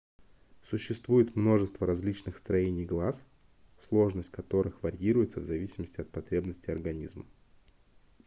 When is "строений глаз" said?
2.35-3.27